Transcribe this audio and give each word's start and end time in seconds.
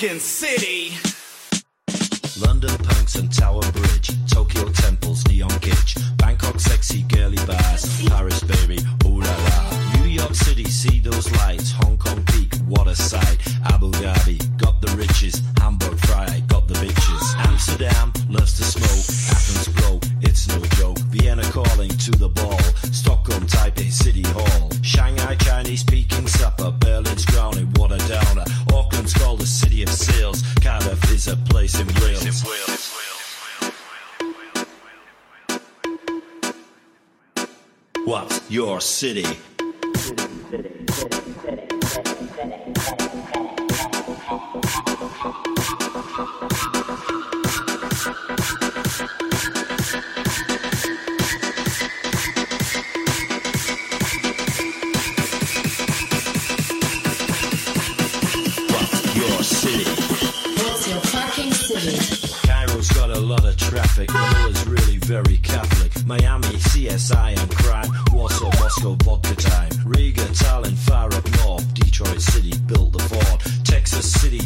fucking 0.00 0.18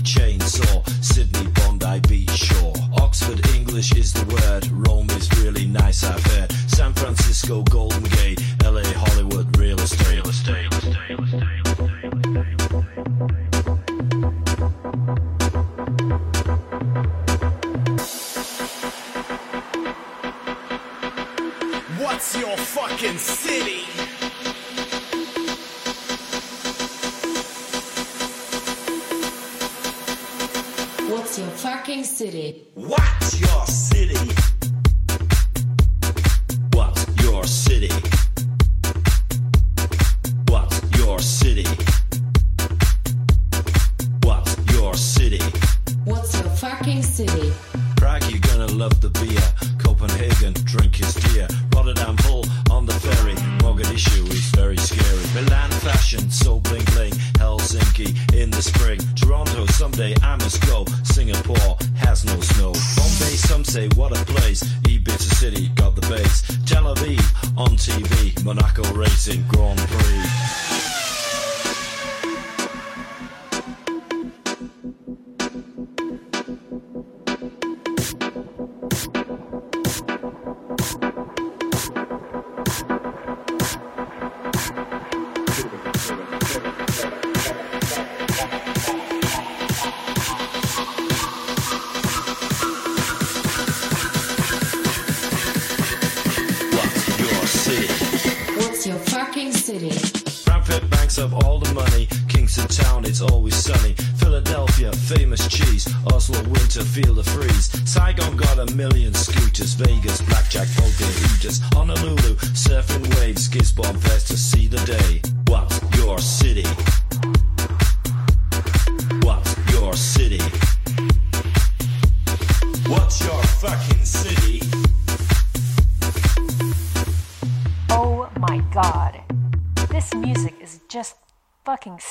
Chainsaw, 0.03 0.87
Sydney 1.03 1.47
Bondi 1.53 2.01
Beach 2.09 2.31
shore. 2.31 2.75
Oxford 2.95 3.47
English 3.55 3.95
is 3.95 4.13
the 4.13 4.25
word, 4.27 4.67
Rome 4.87 5.11
is 5.11 5.29
really 5.43 5.67
nice, 5.67 6.05
I've 6.05 6.25
heard. 6.25 6.53
San 6.69 6.93
Francisco 6.95 7.63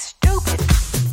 stupid. 0.03 1.12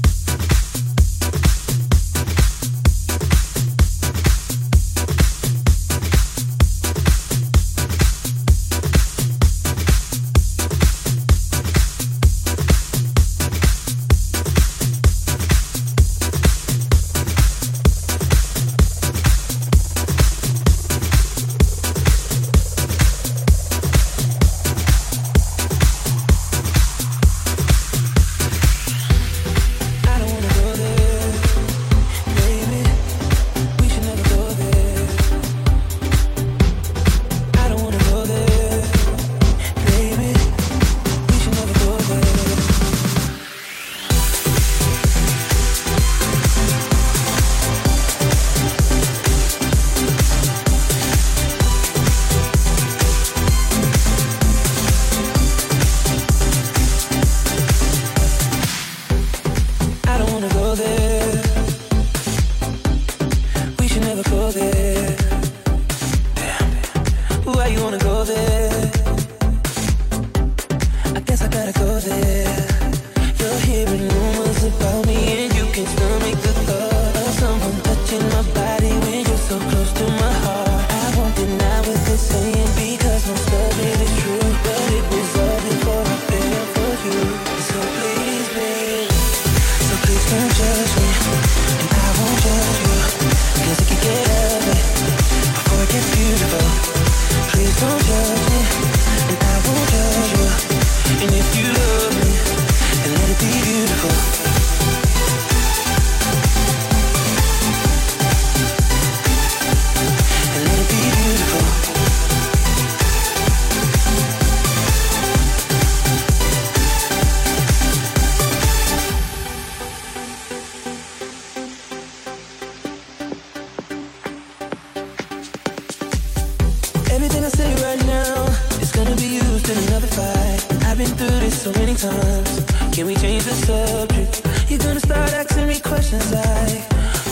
been 131.01 131.17
through 131.17 131.41
this 131.41 131.63
so 131.63 131.73
many 131.81 131.95
times. 131.95 132.61
Can 132.93 133.07
we 133.07 133.15
change 133.17 133.45
the 133.45 133.57
subject? 133.65 134.43
You're 134.69 134.85
gonna 134.85 135.01
start 135.01 135.33
asking 135.33 135.67
me 135.67 135.81
questions 135.81 136.31
like, 136.31 136.83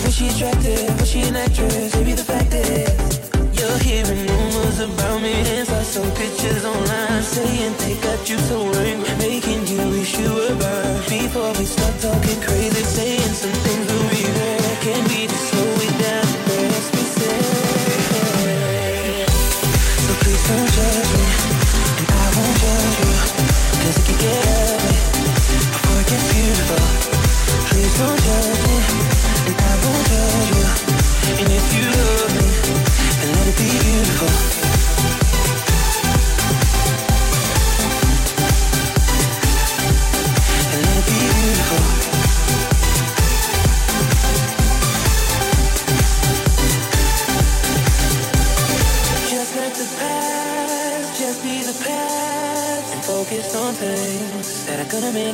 was 0.03 0.15
she 0.17 0.29
attractive? 0.29 0.89
Was 0.99 1.11
she 1.11 1.21
an 1.29 1.37
actress? 1.37 1.95
Maybe 1.95 2.15
the 2.15 2.25
fact 2.25 2.55
is, 2.55 3.29
you're 3.59 3.79
hearing 3.85 4.25
rumors 4.27 4.81
about 4.81 5.21
me 5.21 5.35
and 5.53 5.69
saw 5.69 5.83
some 5.83 6.11
pictures 6.17 6.65
online 6.65 7.23
saying 7.23 7.75
they 7.83 7.95
got 8.01 8.21
you 8.31 8.39
so 8.49 8.57
ring, 8.79 9.03
making 9.19 9.67
you 9.67 9.83
wish 9.93 10.17
you 10.19 10.31
were 10.33 10.57
burned. 10.57 11.05
Before 11.13 11.53
we 11.59 11.67
start 11.67 11.95
talking 12.01 12.41
crazy, 12.41 12.85
saying 12.97 13.35
some 13.43 13.57
things 13.65 13.87
will 13.93 14.09
be 14.17 14.25
there. 14.39 14.77
Can 14.81 15.03
we 15.13 15.27
just 15.29 15.47
slow 15.51 15.85
it 15.87 15.95
down? 16.05 16.27
Let's 16.73 16.89
be 16.97 17.05
safe. 17.21 17.49
So 20.05 20.13
please 20.25 20.45
don't 20.49 20.71
judge. 20.73 21.08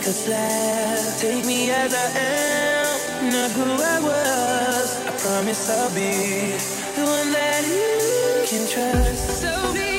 like 0.07 0.17
a. 0.17 1.21
Take 1.21 1.47
me 1.47 1.71
as 1.71 1.95
I 1.95 2.19
am, 2.19 3.33
not 3.33 3.51
who 3.53 3.63
I 3.63 4.01
was. 4.01 5.07
I 5.07 5.11
promise 5.19 5.71
I'll 5.71 5.89
be 5.95 6.53
the 6.97 7.05
one 7.05 7.33
that 7.33 7.65
you 7.67 8.47
can 8.47 8.69
trust. 8.69 9.41
So 9.41 9.73
be. 9.73 9.94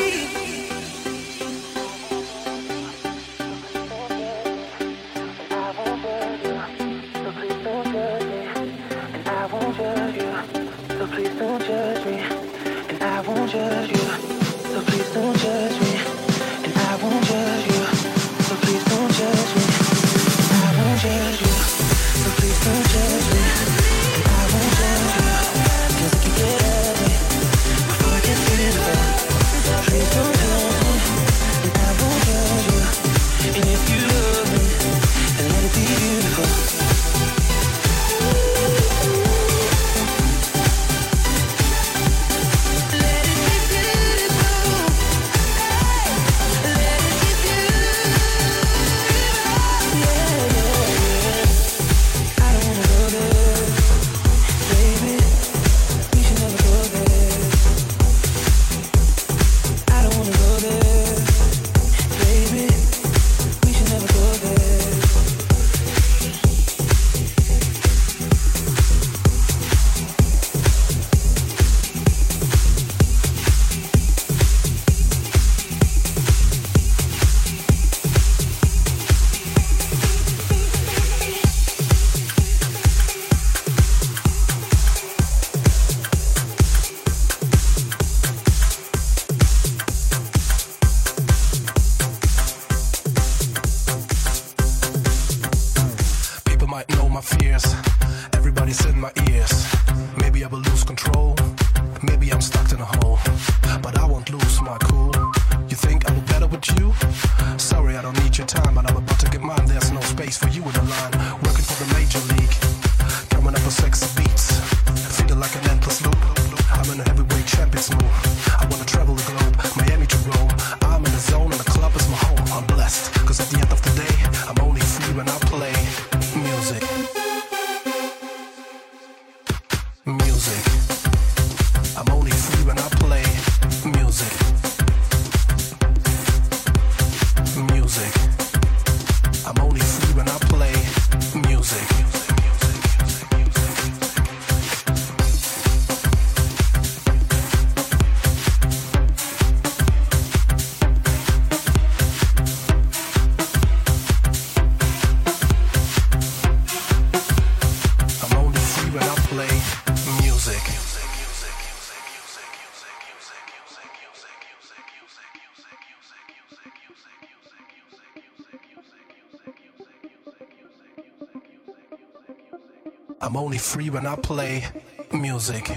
only 173.56 173.64
free 173.64 173.90
when 173.90 174.06
I 174.06 174.18
play 174.18 174.66
music. 175.14 175.70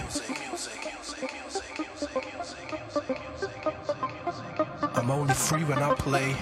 I'm 4.96 5.12
only 5.12 5.34
free 5.34 5.62
when 5.62 5.78
I 5.78 5.94
play 5.94 6.34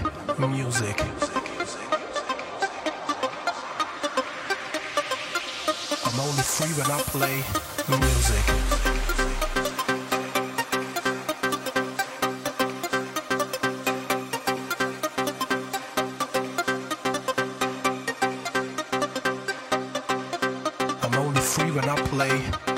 play. 22.16 22.75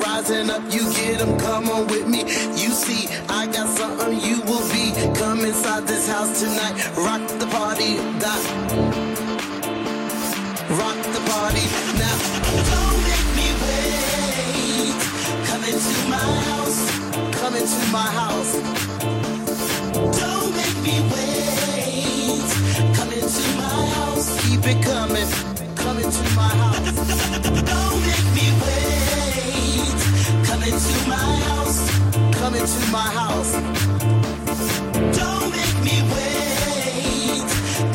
rising 0.00 0.50
up, 0.50 0.62
you 0.72 0.82
get 0.94 1.18
them, 1.18 1.38
come 1.38 1.68
on 1.68 1.86
with 1.86 2.06
me. 2.06 2.20
You 2.60 2.70
see, 2.70 3.08
I 3.28 3.46
got 3.46 3.68
something 3.76 4.20
you 4.20 4.40
will 4.42 4.66
be. 4.72 4.92
Come 5.18 5.40
inside 5.40 5.86
this 5.86 6.08
house 6.08 6.40
tonight, 6.40 6.74
rock 6.96 7.22
into 32.62 32.92
my 32.92 32.98
house. 32.98 33.52
Don't 35.18 35.50
make 35.50 35.76
me 35.82 35.96
wait. 36.14 37.42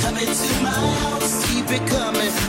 Come 0.01 0.17
into 0.17 0.61
my 0.61 0.71
house, 0.71 1.47
keep 1.47 1.71
it 1.71 1.87
coming. 1.87 2.46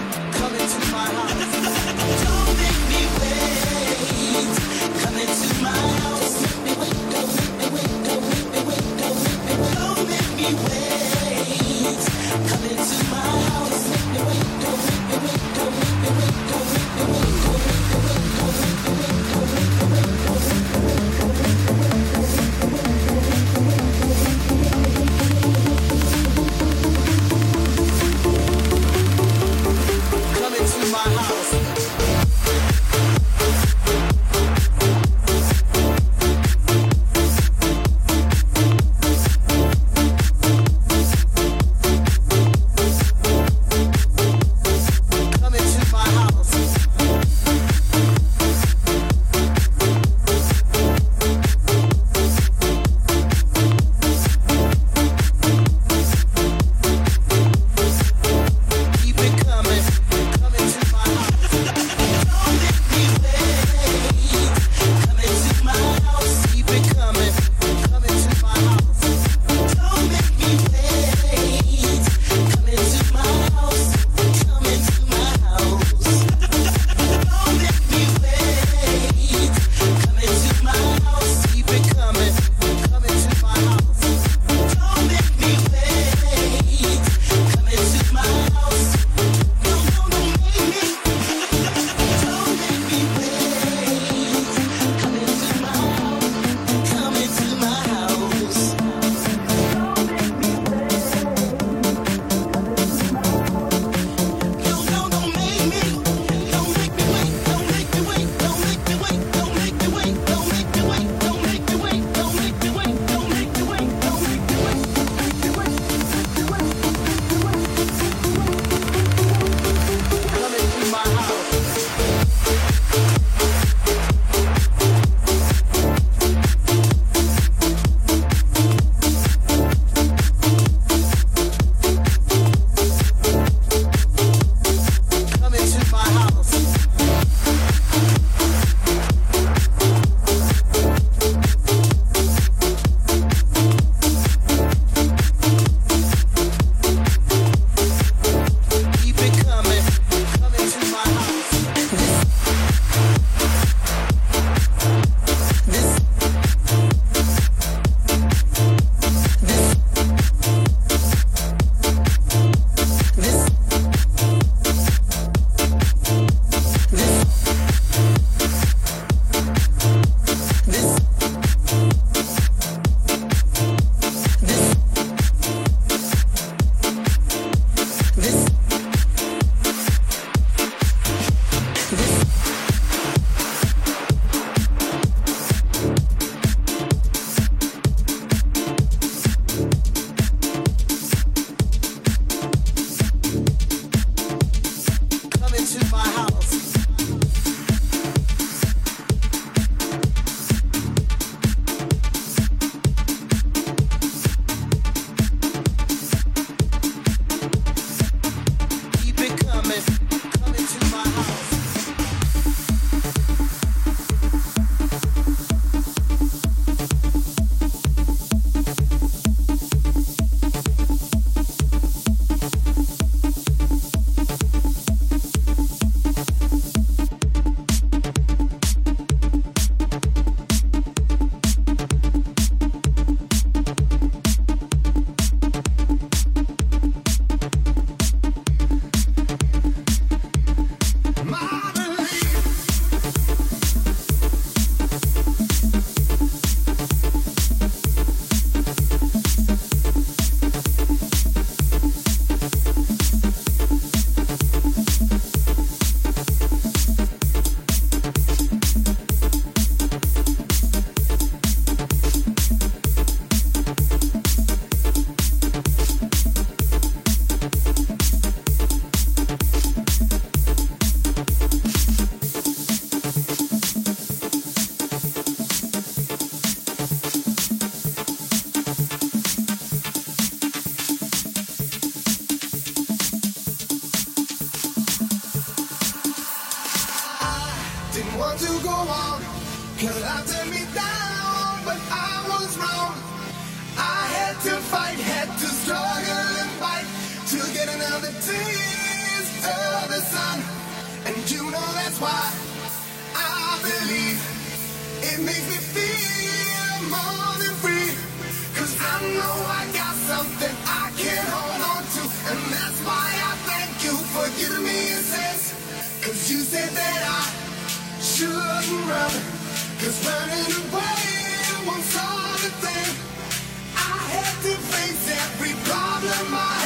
Problem 325.69 326.35
I 326.35 326.58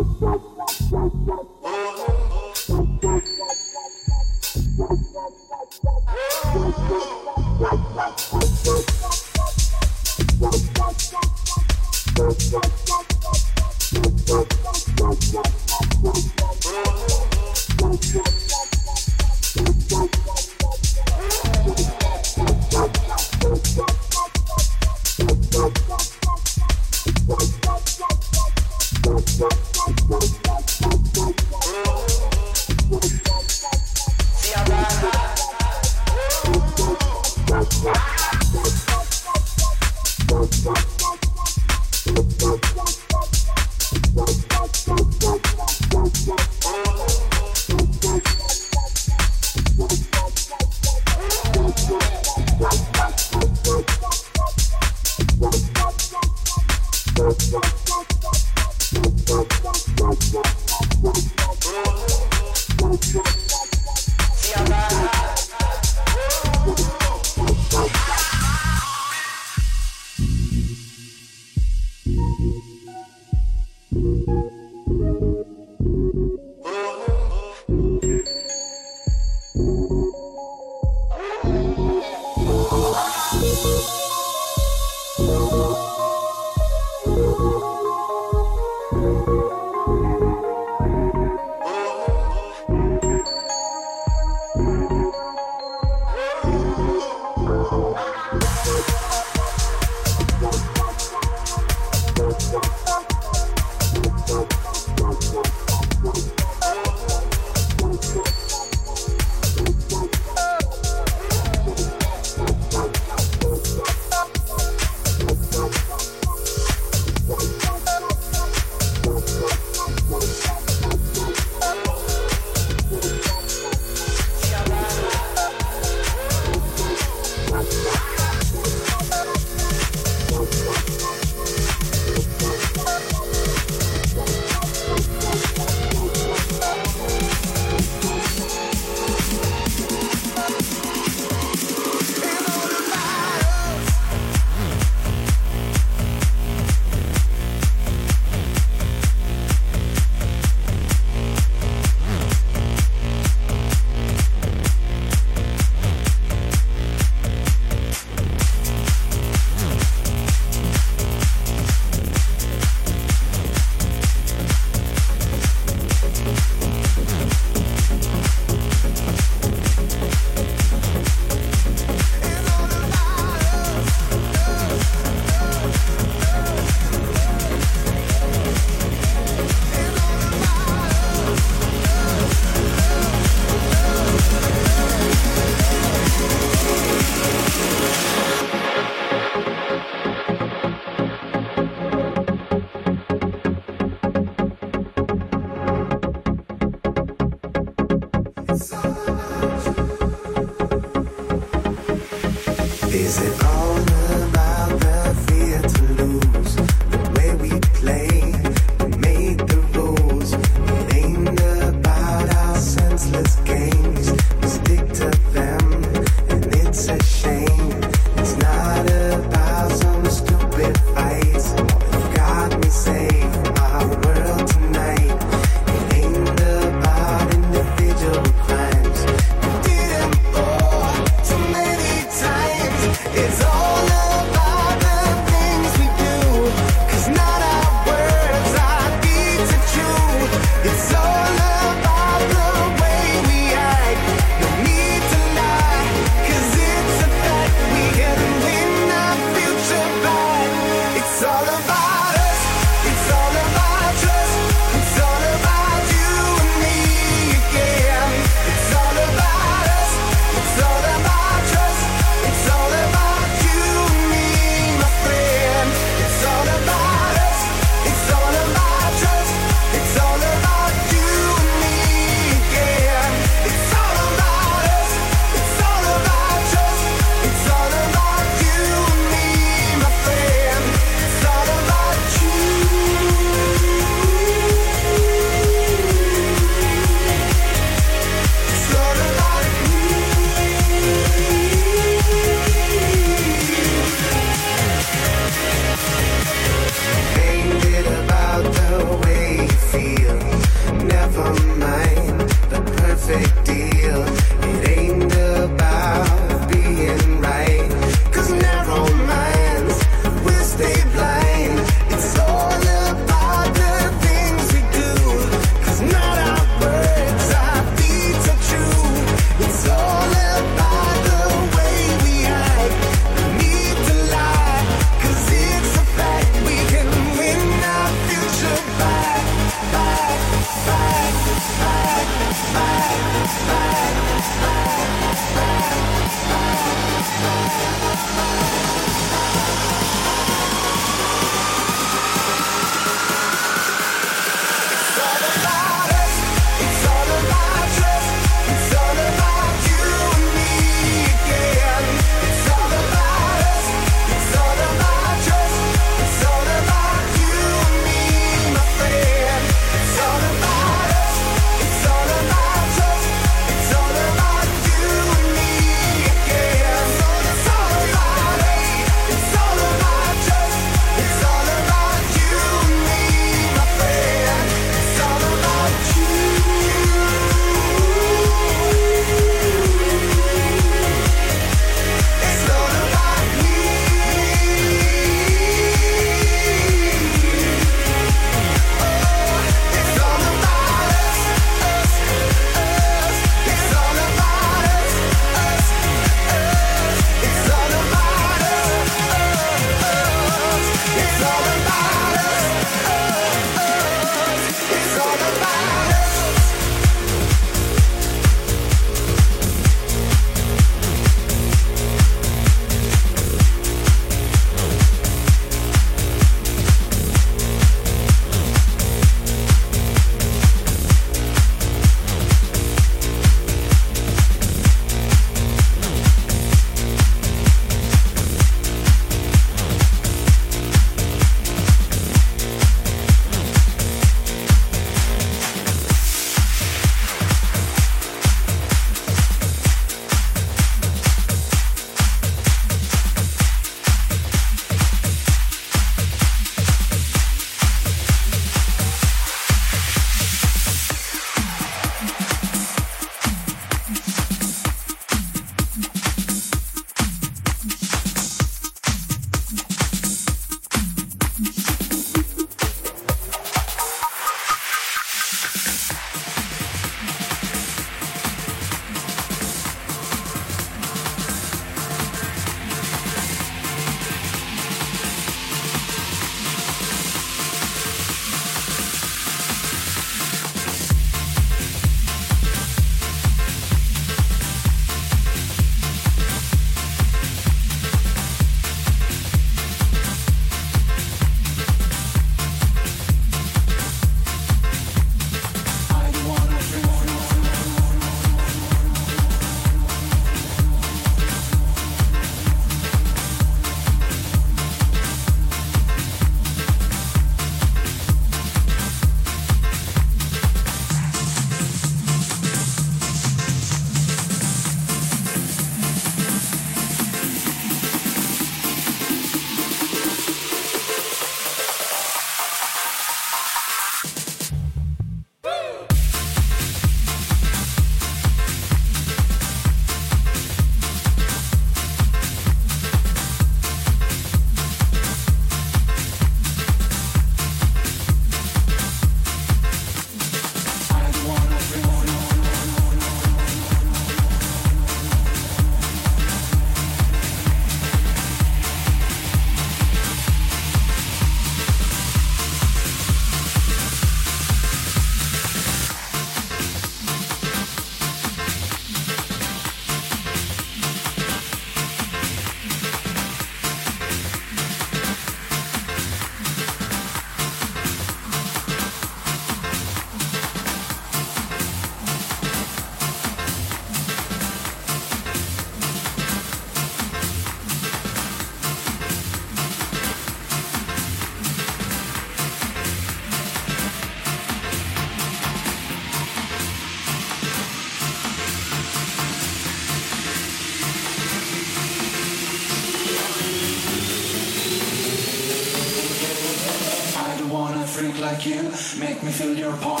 Make 599.11 599.23
me 599.23 599.31
feel 599.33 599.57
your 599.57 599.73
point 599.73 600.00